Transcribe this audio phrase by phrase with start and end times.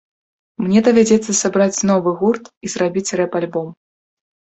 [0.67, 3.73] Мне давядзецца сабраць новы гурт і зрабіць рэп-альбом.